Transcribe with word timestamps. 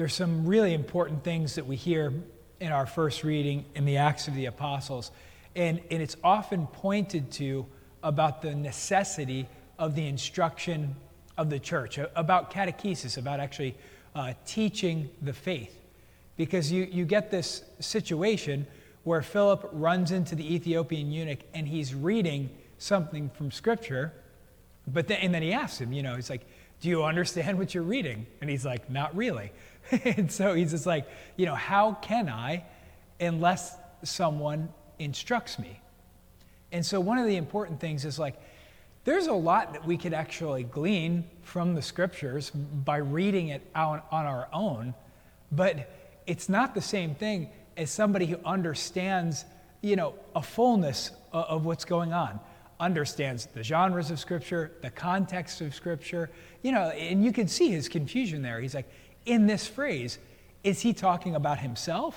there's 0.00 0.14
some 0.14 0.46
really 0.46 0.72
important 0.72 1.22
things 1.22 1.56
that 1.56 1.66
we 1.66 1.76
hear 1.76 2.10
in 2.58 2.72
our 2.72 2.86
first 2.86 3.22
reading 3.22 3.66
in 3.74 3.84
the 3.84 3.98
Acts 3.98 4.28
of 4.28 4.34
the 4.34 4.46
Apostles. 4.46 5.10
And, 5.54 5.78
and 5.90 6.00
it's 6.00 6.16
often 6.24 6.66
pointed 6.68 7.30
to 7.32 7.66
about 8.02 8.40
the 8.40 8.54
necessity 8.54 9.46
of 9.78 9.94
the 9.94 10.06
instruction 10.06 10.96
of 11.36 11.50
the 11.50 11.58
church, 11.58 11.98
about 12.16 12.50
catechesis, 12.50 13.18
about 13.18 13.40
actually 13.40 13.76
uh, 14.14 14.32
teaching 14.46 15.10
the 15.20 15.34
faith. 15.34 15.78
Because 16.38 16.72
you, 16.72 16.88
you 16.90 17.04
get 17.04 17.30
this 17.30 17.62
situation 17.78 18.66
where 19.04 19.20
Philip 19.20 19.68
runs 19.70 20.12
into 20.12 20.34
the 20.34 20.54
Ethiopian 20.54 21.12
eunuch 21.12 21.40
and 21.52 21.68
he's 21.68 21.94
reading 21.94 22.48
something 22.78 23.28
from 23.28 23.50
Scripture, 23.50 24.14
but 24.86 25.08
then, 25.08 25.18
and 25.18 25.34
then 25.34 25.42
he 25.42 25.52
asks 25.52 25.78
him, 25.78 25.92
you 25.92 26.02
know, 26.02 26.16
he's 26.16 26.30
like, 26.30 26.46
Do 26.80 26.88
you 26.88 27.04
understand 27.04 27.58
what 27.58 27.74
you're 27.74 27.82
reading? 27.82 28.26
And 28.40 28.48
he's 28.48 28.64
like, 28.64 28.90
Not 28.90 29.14
really. 29.16 29.52
and 30.04 30.30
so 30.30 30.54
he's 30.54 30.70
just 30.72 30.86
like, 30.86 31.06
You 31.36 31.46
know, 31.46 31.54
how 31.54 31.94
can 31.94 32.28
I 32.28 32.64
unless 33.20 33.76
someone 34.02 34.70
instructs 34.98 35.58
me? 35.58 35.80
And 36.72 36.84
so 36.84 37.00
one 37.00 37.18
of 37.18 37.26
the 37.26 37.36
important 37.36 37.80
things 37.80 38.04
is 38.04 38.18
like, 38.18 38.40
there's 39.04 39.26
a 39.26 39.32
lot 39.32 39.72
that 39.72 39.86
we 39.86 39.96
could 39.96 40.12
actually 40.12 40.62
glean 40.62 41.24
from 41.42 41.74
the 41.74 41.82
scriptures 41.82 42.50
by 42.50 42.98
reading 42.98 43.48
it 43.48 43.66
on, 43.74 44.02
on 44.10 44.26
our 44.26 44.48
own, 44.52 44.94
but 45.50 45.90
it's 46.26 46.48
not 46.48 46.74
the 46.74 46.82
same 46.82 47.14
thing 47.14 47.48
as 47.76 47.90
somebody 47.90 48.26
who 48.26 48.38
understands, 48.44 49.44
you 49.80 49.96
know, 49.96 50.14
a 50.36 50.42
fullness 50.42 51.10
of, 51.32 51.44
of 51.46 51.64
what's 51.64 51.84
going 51.84 52.12
on, 52.12 52.40
understands 52.80 53.46
the 53.46 53.62
genres 53.62 54.10
of 54.10 54.18
scripture, 54.18 54.72
the 54.80 54.90
context 54.90 55.60
of 55.60 55.74
scripture, 55.74 56.30
you 56.62 56.72
know, 56.72 56.88
and 56.90 57.22
you 57.22 57.32
can 57.32 57.46
see 57.46 57.70
his 57.70 57.88
confusion 57.88 58.42
there. 58.42 58.60
He's 58.60 58.74
like, 58.74 58.90
in 59.26 59.46
this 59.46 59.66
phrase, 59.66 60.18
is 60.64 60.80
he 60.80 60.92
talking 60.92 61.34
about 61.34 61.58
himself 61.58 62.16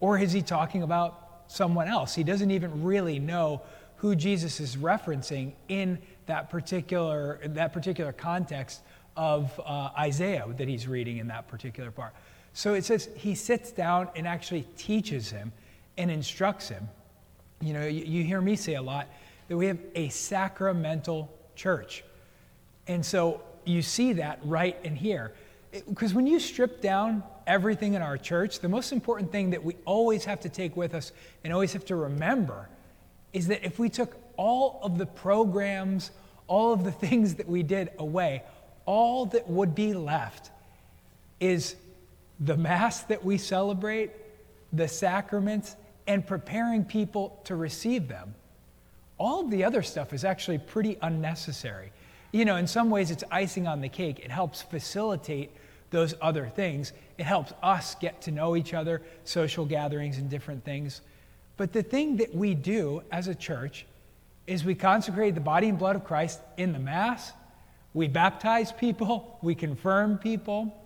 or 0.00 0.18
is 0.18 0.32
he 0.32 0.42
talking 0.42 0.82
about 0.82 1.44
someone 1.46 1.88
else? 1.88 2.14
He 2.14 2.24
doesn't 2.24 2.50
even 2.50 2.82
really 2.82 3.18
know 3.18 3.62
who 3.96 4.14
Jesus 4.14 4.60
is 4.60 4.76
referencing 4.76 5.52
in 5.68 5.98
that 6.26 6.50
particular, 6.50 7.40
that 7.44 7.72
particular 7.72 8.12
context 8.12 8.82
of 9.16 9.58
uh, 9.64 9.90
Isaiah 9.98 10.44
that 10.56 10.68
he's 10.68 10.88
reading 10.88 11.18
in 11.18 11.28
that 11.28 11.46
particular 11.46 11.90
part. 11.90 12.14
So 12.52 12.74
it 12.74 12.84
says 12.84 13.08
he 13.16 13.34
sits 13.34 13.70
down 13.70 14.08
and 14.16 14.26
actually 14.26 14.66
teaches 14.76 15.30
him 15.30 15.52
and 15.96 16.10
instructs 16.10 16.68
him. 16.68 16.88
You 17.60 17.72
know, 17.72 17.86
you, 17.86 18.04
you 18.04 18.24
hear 18.24 18.40
me 18.40 18.56
say 18.56 18.74
a 18.74 18.82
lot 18.82 19.08
that 19.48 19.56
we 19.56 19.66
have 19.66 19.78
a 19.94 20.08
sacramental 20.08 21.32
church. 21.54 22.04
And 22.86 23.04
so 23.04 23.40
you 23.64 23.82
see 23.82 24.14
that 24.14 24.40
right 24.44 24.76
in 24.84 24.96
here. 24.96 25.32
Because 25.88 26.14
when 26.14 26.26
you 26.26 26.38
strip 26.38 26.80
down 26.80 27.22
everything 27.46 27.94
in 27.94 28.02
our 28.02 28.16
church, 28.16 28.60
the 28.60 28.68
most 28.68 28.92
important 28.92 29.32
thing 29.32 29.50
that 29.50 29.64
we 29.64 29.76
always 29.84 30.24
have 30.24 30.40
to 30.40 30.48
take 30.48 30.76
with 30.76 30.94
us 30.94 31.12
and 31.42 31.52
always 31.52 31.72
have 31.72 31.84
to 31.86 31.96
remember 31.96 32.68
is 33.32 33.48
that 33.48 33.64
if 33.64 33.78
we 33.78 33.88
took 33.88 34.16
all 34.36 34.80
of 34.82 34.98
the 34.98 35.06
programs, 35.06 36.10
all 36.46 36.72
of 36.72 36.84
the 36.84 36.92
things 37.06 37.34
that 37.34 37.48
we 37.48 37.62
did 37.62 37.90
away, 37.98 38.42
all 38.86 39.26
that 39.26 39.48
would 39.48 39.74
be 39.74 39.94
left 39.94 40.50
is 41.40 41.76
the 42.40 42.56
Mass 42.56 43.02
that 43.04 43.24
we 43.24 43.38
celebrate, 43.38 44.10
the 44.72 44.88
sacraments, 44.88 45.76
and 46.06 46.26
preparing 46.26 46.84
people 46.84 47.40
to 47.44 47.56
receive 47.56 48.08
them. 48.08 48.34
All 49.18 49.40
of 49.40 49.50
the 49.50 49.64
other 49.64 49.82
stuff 49.82 50.12
is 50.12 50.24
actually 50.24 50.58
pretty 50.58 50.98
unnecessary. 51.02 51.92
You 52.32 52.44
know, 52.44 52.56
in 52.56 52.66
some 52.66 52.90
ways, 52.90 53.10
it's 53.10 53.24
icing 53.30 53.66
on 53.66 53.80
the 53.80 53.88
cake. 53.88 54.18
It 54.18 54.30
helps 54.30 54.62
facilitate 54.62 55.50
those 55.90 56.14
other 56.20 56.46
things. 56.48 56.92
It 57.18 57.24
helps 57.24 57.52
us 57.62 57.94
get 57.94 58.22
to 58.22 58.32
know 58.32 58.56
each 58.56 58.74
other, 58.74 59.02
social 59.22 59.64
gatherings, 59.64 60.18
and 60.18 60.28
different 60.28 60.64
things. 60.64 61.00
But 61.56 61.72
the 61.72 61.82
thing 61.82 62.16
that 62.16 62.34
we 62.34 62.54
do 62.54 63.02
as 63.12 63.28
a 63.28 63.34
church 63.34 63.86
is 64.46 64.64
we 64.64 64.74
consecrate 64.74 65.34
the 65.34 65.40
body 65.40 65.68
and 65.68 65.78
blood 65.78 65.96
of 65.96 66.04
Christ 66.04 66.40
in 66.56 66.72
the 66.72 66.78
Mass. 66.78 67.32
We 67.94 68.08
baptize 68.08 68.72
people, 68.72 69.38
we 69.40 69.54
confirm 69.54 70.18
people, 70.18 70.76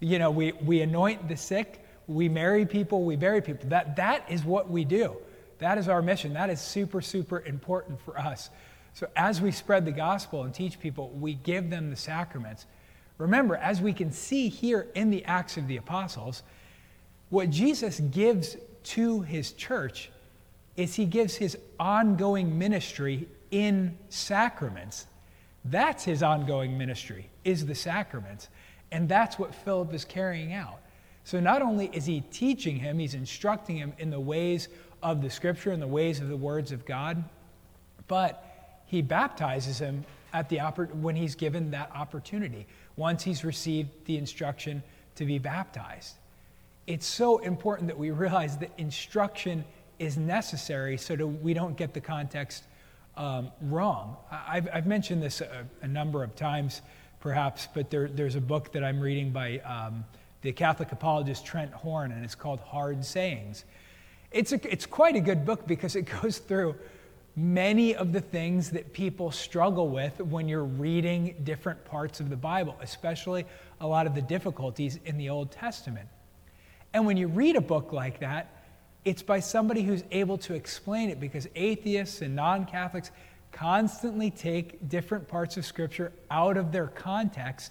you 0.00 0.18
know, 0.18 0.30
we, 0.30 0.52
we 0.52 0.80
anoint 0.80 1.28
the 1.28 1.36
sick, 1.36 1.84
we 2.06 2.28
marry 2.28 2.64
people, 2.66 3.04
we 3.04 3.16
bury 3.16 3.42
people. 3.42 3.68
That, 3.68 3.96
that 3.96 4.24
is 4.30 4.44
what 4.44 4.70
we 4.70 4.84
do. 4.84 5.16
That 5.64 5.78
is 5.78 5.88
our 5.88 6.02
mission. 6.02 6.34
That 6.34 6.50
is 6.50 6.60
super, 6.60 7.00
super 7.00 7.40
important 7.40 7.98
for 7.98 8.18
us. 8.18 8.50
So 8.92 9.08
as 9.16 9.40
we 9.40 9.50
spread 9.50 9.86
the 9.86 9.92
gospel 9.92 10.42
and 10.42 10.52
teach 10.52 10.78
people, 10.78 11.08
we 11.18 11.36
give 11.36 11.70
them 11.70 11.88
the 11.88 11.96
sacraments. 11.96 12.66
Remember, 13.16 13.56
as 13.56 13.80
we 13.80 13.94
can 13.94 14.12
see 14.12 14.50
here 14.50 14.88
in 14.94 15.08
the 15.08 15.24
Acts 15.24 15.56
of 15.56 15.66
the 15.66 15.78
Apostles, 15.78 16.42
what 17.30 17.48
Jesus 17.48 18.00
gives 18.00 18.58
to 18.82 19.22
his 19.22 19.52
church 19.52 20.10
is 20.76 20.96
he 20.96 21.06
gives 21.06 21.34
his 21.34 21.56
ongoing 21.80 22.58
ministry 22.58 23.26
in 23.50 23.96
sacraments. 24.10 25.06
That's 25.64 26.04
his 26.04 26.22
ongoing 26.22 26.76
ministry, 26.76 27.30
is 27.42 27.64
the 27.64 27.74
sacraments. 27.74 28.48
And 28.92 29.08
that's 29.08 29.38
what 29.38 29.54
Philip 29.54 29.94
is 29.94 30.04
carrying 30.04 30.52
out. 30.52 30.80
So 31.24 31.40
not 31.40 31.62
only 31.62 31.86
is 31.94 32.04
he 32.04 32.20
teaching 32.20 32.76
him, 32.76 32.98
he's 32.98 33.14
instructing 33.14 33.78
him 33.78 33.94
in 33.96 34.10
the 34.10 34.20
ways 34.20 34.68
of 35.04 35.20
the 35.20 35.28
scripture 35.30 35.70
and 35.70 35.80
the 35.80 35.86
ways 35.86 36.18
of 36.18 36.28
the 36.28 36.36
words 36.36 36.72
of 36.72 36.84
God, 36.86 37.22
but 38.08 38.82
he 38.86 39.02
baptizes 39.02 39.78
him 39.78 40.04
at 40.32 40.48
the 40.48 40.56
oppor- 40.56 40.92
when 40.94 41.14
he's 41.14 41.34
given 41.34 41.70
that 41.70 41.90
opportunity, 41.94 42.66
once 42.96 43.22
he's 43.22 43.44
received 43.44 43.90
the 44.06 44.16
instruction 44.16 44.82
to 45.14 45.26
be 45.26 45.38
baptized. 45.38 46.14
It's 46.86 47.06
so 47.06 47.38
important 47.38 47.88
that 47.88 47.98
we 47.98 48.10
realize 48.10 48.56
that 48.58 48.70
instruction 48.78 49.64
is 49.98 50.16
necessary 50.16 50.96
so 50.96 51.14
that 51.16 51.26
we 51.26 51.54
don't 51.54 51.76
get 51.76 51.94
the 51.94 52.00
context 52.00 52.64
um, 53.16 53.50
wrong. 53.60 54.16
I've, 54.30 54.68
I've, 54.72 54.86
mentioned 54.86 55.22
this 55.22 55.40
a, 55.40 55.66
a, 55.82 55.86
number 55.86 56.24
of 56.24 56.34
times, 56.34 56.82
perhaps, 57.20 57.68
but 57.72 57.90
there, 57.90 58.08
there's 58.08 58.34
a 58.34 58.40
book 58.40 58.72
that 58.72 58.82
I'm 58.82 59.00
reading 59.00 59.30
by 59.30 59.58
um, 59.60 60.04
the 60.42 60.50
Catholic 60.50 60.90
apologist 60.90 61.46
Trent 61.46 61.72
Horn, 61.72 62.10
and 62.10 62.24
it's 62.24 62.34
called 62.34 62.58
Hard 62.60 63.04
Sayings. 63.04 63.64
It's, 64.34 64.52
a, 64.52 64.60
it's 64.70 64.84
quite 64.84 65.14
a 65.14 65.20
good 65.20 65.46
book 65.46 65.64
because 65.64 65.94
it 65.94 66.02
goes 66.22 66.38
through 66.38 66.74
many 67.36 67.94
of 67.94 68.12
the 68.12 68.20
things 68.20 68.70
that 68.72 68.92
people 68.92 69.30
struggle 69.30 69.88
with 69.88 70.20
when 70.20 70.48
you're 70.48 70.64
reading 70.64 71.36
different 71.44 71.84
parts 71.84 72.18
of 72.18 72.30
the 72.30 72.36
Bible, 72.36 72.76
especially 72.82 73.46
a 73.80 73.86
lot 73.86 74.08
of 74.08 74.14
the 74.14 74.22
difficulties 74.22 74.98
in 75.04 75.18
the 75.18 75.30
Old 75.30 75.52
Testament. 75.52 76.08
And 76.92 77.06
when 77.06 77.16
you 77.16 77.28
read 77.28 77.54
a 77.54 77.60
book 77.60 77.92
like 77.92 78.20
that, 78.20 78.50
it's 79.04 79.22
by 79.22 79.38
somebody 79.38 79.82
who's 79.82 80.02
able 80.10 80.38
to 80.38 80.54
explain 80.54 81.10
it 81.10 81.20
because 81.20 81.46
atheists 81.54 82.20
and 82.20 82.34
non 82.34 82.66
Catholics 82.66 83.12
constantly 83.52 84.30
take 84.30 84.88
different 84.88 85.28
parts 85.28 85.56
of 85.56 85.64
Scripture 85.64 86.12
out 86.28 86.56
of 86.56 86.72
their 86.72 86.88
context, 86.88 87.70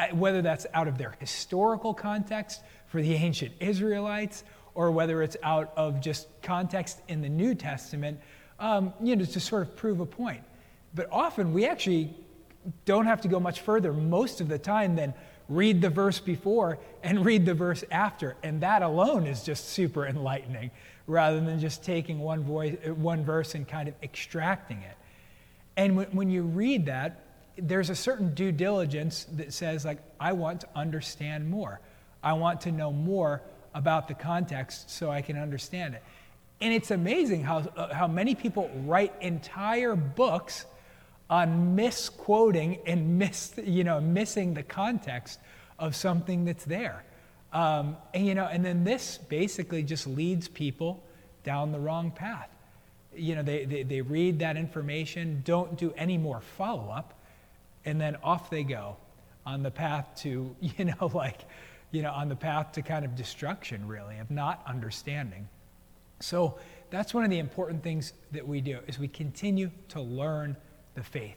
uh, 0.00 0.08
whether 0.08 0.42
that's 0.42 0.66
out 0.74 0.88
of 0.88 0.98
their 0.98 1.14
historical 1.20 1.94
context 1.94 2.62
for 2.88 3.00
the 3.00 3.14
ancient 3.14 3.52
Israelites 3.60 4.42
or 4.80 4.90
whether 4.90 5.22
it's 5.22 5.36
out 5.42 5.74
of 5.76 6.00
just 6.00 6.26
context 6.40 7.02
in 7.06 7.20
the 7.20 7.28
New 7.28 7.54
Testament, 7.54 8.18
um, 8.58 8.94
you 9.02 9.14
know, 9.14 9.26
to 9.26 9.38
sort 9.38 9.60
of 9.60 9.76
prove 9.76 10.00
a 10.00 10.06
point. 10.06 10.40
But 10.94 11.06
often 11.12 11.52
we 11.52 11.66
actually 11.66 12.14
don't 12.86 13.04
have 13.04 13.20
to 13.20 13.28
go 13.28 13.38
much 13.38 13.60
further 13.60 13.92
most 13.92 14.40
of 14.40 14.48
the 14.48 14.58
time 14.58 14.96
than 14.96 15.12
read 15.50 15.82
the 15.82 15.90
verse 15.90 16.18
before 16.18 16.78
and 17.02 17.22
read 17.26 17.44
the 17.44 17.52
verse 17.52 17.84
after. 17.90 18.36
And 18.42 18.62
that 18.62 18.80
alone 18.80 19.26
is 19.26 19.42
just 19.42 19.68
super 19.68 20.06
enlightening 20.06 20.70
rather 21.06 21.40
than 21.40 21.60
just 21.60 21.84
taking 21.84 22.18
one, 22.18 22.42
voice, 22.42 22.78
one 22.86 23.22
verse 23.22 23.54
and 23.54 23.68
kind 23.68 23.86
of 23.86 23.94
extracting 24.02 24.78
it. 24.78 24.96
And 25.76 25.94
when, 25.94 26.06
when 26.12 26.30
you 26.30 26.44
read 26.44 26.86
that, 26.86 27.22
there's 27.58 27.90
a 27.90 27.94
certain 27.94 28.32
due 28.32 28.50
diligence 28.50 29.26
that 29.32 29.52
says, 29.52 29.84
like, 29.84 29.98
I 30.18 30.32
want 30.32 30.62
to 30.62 30.68
understand 30.74 31.50
more. 31.50 31.80
I 32.22 32.32
want 32.32 32.62
to 32.62 32.72
know 32.72 32.90
more 32.92 33.42
about 33.74 34.08
the 34.08 34.14
context 34.14 34.90
so 34.90 35.10
I 35.10 35.22
can 35.22 35.36
understand 35.36 35.94
it. 35.94 36.02
And 36.60 36.74
it's 36.74 36.90
amazing 36.90 37.42
how, 37.42 37.58
uh, 37.76 37.94
how 37.94 38.06
many 38.06 38.34
people 38.34 38.70
write 38.84 39.14
entire 39.20 39.96
books 39.96 40.66
on 41.30 41.74
misquoting 41.74 42.78
and 42.86 43.18
miss, 43.18 43.54
you 43.64 43.84
know, 43.84 44.00
missing 44.00 44.52
the 44.52 44.62
context 44.62 45.40
of 45.78 45.94
something 45.94 46.44
that's 46.44 46.64
there. 46.64 47.04
Um, 47.52 47.96
and, 48.12 48.26
you 48.26 48.34
know, 48.34 48.46
and 48.46 48.64
then 48.64 48.84
this 48.84 49.18
basically 49.18 49.82
just 49.82 50.06
leads 50.06 50.48
people 50.48 51.02
down 51.44 51.72
the 51.72 51.80
wrong 51.80 52.10
path. 52.10 52.48
You 53.16 53.36
know, 53.36 53.42
they, 53.42 53.64
they, 53.64 53.82
they 53.82 54.00
read 54.02 54.40
that 54.40 54.56
information, 54.56 55.42
don't 55.44 55.76
do 55.78 55.92
any 55.96 56.18
more 56.18 56.40
follow 56.40 56.90
up, 56.90 57.14
and 57.84 58.00
then 58.00 58.16
off 58.22 58.50
they 58.50 58.62
go 58.62 58.96
on 59.46 59.62
the 59.62 59.70
path 59.70 60.06
to, 60.18 60.54
you 60.60 60.84
know, 60.84 61.10
like, 61.14 61.40
you 61.90 62.02
know, 62.02 62.12
on 62.12 62.28
the 62.28 62.36
path 62.36 62.72
to 62.72 62.82
kind 62.82 63.04
of 63.04 63.16
destruction, 63.16 63.86
really, 63.86 64.18
of 64.18 64.30
not 64.30 64.62
understanding. 64.66 65.48
So 66.20 66.58
that's 66.90 67.14
one 67.14 67.24
of 67.24 67.30
the 67.30 67.38
important 67.38 67.82
things 67.82 68.12
that 68.32 68.46
we 68.46 68.60
do 68.60 68.78
is 68.86 68.98
we 68.98 69.08
continue 69.08 69.70
to 69.88 70.00
learn 70.00 70.56
the 70.94 71.02
faith. 71.02 71.36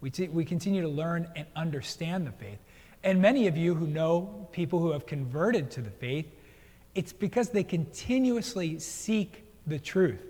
We, 0.00 0.10
t- 0.10 0.28
we 0.28 0.44
continue 0.44 0.82
to 0.82 0.88
learn 0.88 1.28
and 1.36 1.46
understand 1.56 2.26
the 2.26 2.32
faith. 2.32 2.58
And 3.02 3.20
many 3.20 3.46
of 3.46 3.56
you 3.56 3.74
who 3.74 3.86
know 3.86 4.48
people 4.52 4.78
who 4.78 4.92
have 4.92 5.06
converted 5.06 5.70
to 5.72 5.80
the 5.80 5.90
faith, 5.90 6.26
it's 6.94 7.12
because 7.12 7.50
they 7.50 7.64
continuously 7.64 8.78
seek 8.78 9.44
the 9.66 9.78
truth. 9.78 10.20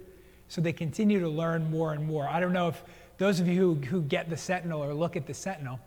So 0.49 0.61
they 0.61 0.73
continue 0.73 1.21
to 1.21 1.29
learn 1.29 1.71
more 1.71 1.93
and 1.93 2.07
more. 2.07 2.29
I 2.29 2.41
don't 2.41 2.53
know 2.53 2.69
if 2.69 2.83
those 3.19 3.39
of 3.39 3.47
you 3.47 3.75
who, 3.75 3.75
who 3.75 4.03
get 4.03 4.31
the 4.31 4.37
Sentinel 4.37 4.83
or 4.83 4.95
look 4.95 5.17
at 5.17 5.27
the 5.27 5.35
Sentinel, 5.35 5.79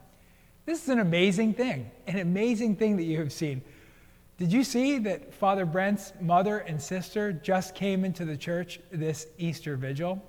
this 0.65 0.83
is 0.83 0.89
an 0.89 1.00
amazing 1.00 1.53
thing, 1.53 1.91
an 2.07 2.19
amazing 2.19 2.77
thing 2.77 2.97
that 2.97 3.03
you 3.03 3.19
have 3.19 3.33
seen. 3.33 3.62
Did 4.38 4.51
you 4.51 4.63
see 4.63 4.97
that 5.00 5.33
Father 5.33 5.65
Brent's 5.65 6.13
mother 6.19 6.57
and 6.59 6.81
sister 6.81 7.31
just 7.31 7.75
came 7.75 8.03
into 8.03 8.25
the 8.25 8.35
church 8.35 8.80
this 8.91 9.27
Easter 9.38 9.75
vigil? 9.77 10.21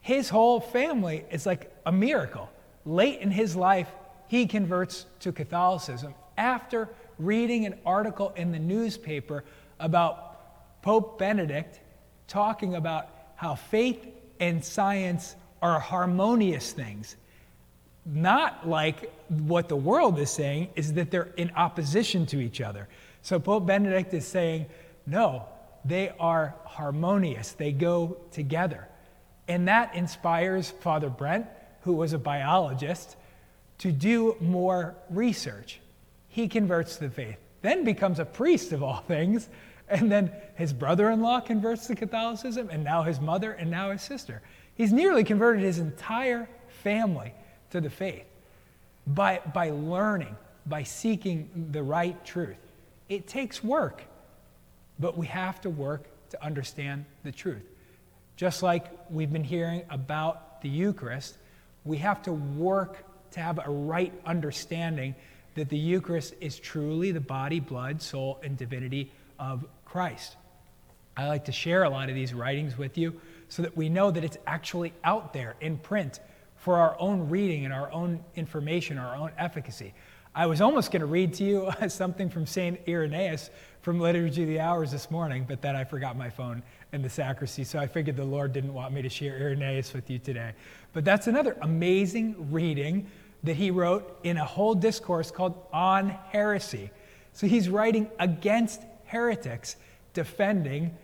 His 0.00 0.30
whole 0.30 0.58
family 0.58 1.24
is 1.30 1.44
like 1.44 1.70
a 1.84 1.92
miracle. 1.92 2.50
Late 2.86 3.20
in 3.20 3.30
his 3.30 3.54
life, 3.54 3.88
he 4.28 4.46
converts 4.46 5.04
to 5.20 5.32
Catholicism 5.32 6.14
after 6.38 6.88
reading 7.18 7.66
an 7.66 7.74
article 7.84 8.30
in 8.36 8.52
the 8.52 8.58
newspaper 8.58 9.44
about 9.78 10.80
Pope 10.82 11.18
Benedict 11.18 11.80
talking 12.26 12.74
about 12.74 13.08
how 13.34 13.54
faith 13.54 14.06
and 14.40 14.64
science 14.64 15.36
are 15.60 15.78
harmonious 15.78 16.72
things. 16.72 17.16
Not 18.10 18.66
like 18.66 19.12
what 19.28 19.68
the 19.68 19.76
world 19.76 20.18
is 20.18 20.30
saying, 20.30 20.70
is 20.76 20.94
that 20.94 21.10
they're 21.10 21.28
in 21.36 21.52
opposition 21.56 22.24
to 22.26 22.40
each 22.40 22.62
other. 22.62 22.88
So 23.20 23.38
Pope 23.38 23.66
Benedict 23.66 24.14
is 24.14 24.26
saying, 24.26 24.66
no, 25.06 25.44
they 25.84 26.12
are 26.18 26.54
harmonious, 26.64 27.52
they 27.52 27.72
go 27.72 28.16
together. 28.30 28.88
And 29.46 29.68
that 29.68 29.94
inspires 29.94 30.70
Father 30.70 31.10
Brent, 31.10 31.46
who 31.82 31.92
was 31.92 32.14
a 32.14 32.18
biologist, 32.18 33.16
to 33.78 33.92
do 33.92 34.36
more 34.40 34.96
research. 35.10 35.80
He 36.28 36.48
converts 36.48 36.96
to 36.96 37.08
the 37.08 37.10
faith, 37.10 37.38
then 37.60 37.84
becomes 37.84 38.18
a 38.18 38.24
priest 38.24 38.72
of 38.72 38.82
all 38.82 39.00
things, 39.06 39.48
and 39.86 40.10
then 40.10 40.32
his 40.54 40.72
brother 40.72 41.10
in 41.10 41.20
law 41.20 41.40
converts 41.40 41.86
to 41.88 41.94
Catholicism, 41.94 42.68
and 42.70 42.84
now 42.84 43.02
his 43.02 43.20
mother, 43.20 43.52
and 43.52 43.70
now 43.70 43.90
his 43.90 44.02
sister. 44.02 44.40
He's 44.74 44.92
nearly 44.92 45.24
converted 45.24 45.62
his 45.62 45.78
entire 45.78 46.48
family 46.82 47.34
to 47.70 47.80
the 47.80 47.90
faith 47.90 48.24
by, 49.06 49.40
by 49.52 49.70
learning, 49.70 50.36
by 50.66 50.82
seeking 50.82 51.68
the 51.72 51.82
right 51.82 52.22
truth. 52.24 52.56
It 53.08 53.26
takes 53.26 53.64
work, 53.64 54.02
but 54.98 55.16
we 55.16 55.26
have 55.26 55.60
to 55.62 55.70
work 55.70 56.04
to 56.30 56.44
understand 56.44 57.04
the 57.24 57.32
truth. 57.32 57.64
Just 58.36 58.62
like 58.62 58.86
we've 59.10 59.32
been 59.32 59.44
hearing 59.44 59.82
about 59.90 60.60
the 60.62 60.68
Eucharist, 60.68 61.38
we 61.84 61.96
have 61.98 62.22
to 62.22 62.32
work 62.32 63.04
to 63.32 63.40
have 63.40 63.58
a 63.64 63.70
right 63.70 64.12
understanding 64.26 65.14
that 65.54 65.68
the 65.68 65.78
Eucharist 65.78 66.34
is 66.40 66.58
truly 66.58 67.10
the 67.10 67.20
body, 67.20 67.60
blood, 67.60 68.00
soul, 68.00 68.38
and 68.42 68.56
divinity 68.56 69.10
of 69.38 69.64
Christ. 69.84 70.36
I 71.16 71.26
like 71.26 71.46
to 71.46 71.52
share 71.52 71.82
a 71.82 71.90
lot 71.90 72.08
of 72.08 72.14
these 72.14 72.32
writings 72.32 72.78
with 72.78 72.96
you 72.96 73.20
so 73.48 73.62
that 73.62 73.76
we 73.76 73.88
know 73.88 74.10
that 74.10 74.22
it's 74.22 74.36
actually 74.46 74.92
out 75.02 75.32
there 75.32 75.56
in 75.60 75.78
print 75.78 76.20
for 76.58 76.76
our 76.76 76.96
own 76.98 77.28
reading 77.28 77.64
and 77.64 77.72
our 77.72 77.90
own 77.92 78.22
information, 78.34 78.98
our 78.98 79.16
own 79.16 79.30
efficacy. 79.38 79.94
I 80.34 80.46
was 80.46 80.60
almost 80.60 80.92
going 80.92 81.00
to 81.00 81.06
read 81.06 81.32
to 81.34 81.44
you 81.44 81.70
something 81.88 82.28
from 82.28 82.46
St. 82.46 82.78
Irenaeus 82.86 83.50
from 83.80 84.00
Liturgy 84.00 84.42
of 84.42 84.48
the 84.48 84.60
Hours 84.60 84.90
this 84.90 85.10
morning, 85.10 85.44
but 85.48 85.62
then 85.62 85.74
I 85.74 85.84
forgot 85.84 86.16
my 86.16 86.28
phone 86.28 86.62
in 86.92 87.00
the 87.00 87.08
sacristy, 87.08 87.64
so 87.64 87.78
I 87.78 87.86
figured 87.86 88.16
the 88.16 88.24
Lord 88.24 88.52
didn't 88.52 88.74
want 88.74 88.92
me 88.92 89.02
to 89.02 89.08
share 89.08 89.36
Irenaeus 89.38 89.92
with 89.94 90.10
you 90.10 90.18
today. 90.18 90.52
But 90.92 91.04
that's 91.04 91.26
another 91.26 91.56
amazing 91.62 92.52
reading 92.52 93.10
that 93.44 93.54
he 93.54 93.70
wrote 93.70 94.18
in 94.24 94.36
a 94.36 94.44
whole 94.44 94.74
discourse 94.74 95.30
called 95.30 95.54
On 95.72 96.10
Heresy. 96.30 96.90
So 97.32 97.46
he's 97.46 97.68
writing 97.68 98.10
against 98.18 98.82
heretics, 99.06 99.76
defending 100.12 100.96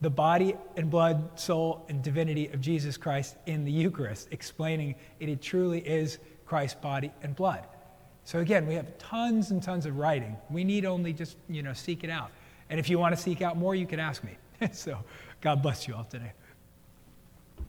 the 0.00 0.10
body 0.10 0.54
and 0.76 0.90
blood, 0.90 1.38
soul, 1.38 1.84
and 1.88 2.02
divinity 2.02 2.48
of 2.48 2.60
Jesus 2.60 2.96
Christ 2.96 3.36
in 3.46 3.64
the 3.64 3.72
Eucharist, 3.72 4.28
explaining 4.30 4.94
it, 5.18 5.28
it 5.28 5.42
truly 5.42 5.80
is 5.80 6.18
Christ's 6.46 6.80
body 6.80 7.12
and 7.22 7.34
blood. 7.34 7.66
So 8.24 8.40
again, 8.40 8.66
we 8.66 8.74
have 8.74 8.98
tons 8.98 9.50
and 9.50 9.62
tons 9.62 9.86
of 9.86 9.96
writing. 9.96 10.36
We 10.50 10.62
need 10.62 10.84
only 10.84 11.12
just, 11.12 11.36
you 11.48 11.62
know, 11.62 11.72
seek 11.72 12.04
it 12.04 12.10
out. 12.10 12.30
And 12.70 12.78
if 12.78 12.90
you 12.90 12.98
want 12.98 13.16
to 13.16 13.20
seek 13.20 13.42
out 13.42 13.56
more, 13.56 13.74
you 13.74 13.86
can 13.86 13.98
ask 13.98 14.22
me. 14.22 14.36
so 14.72 14.98
God 15.40 15.62
bless 15.62 15.88
you 15.88 15.94
all 15.94 16.04
today. 16.04 16.32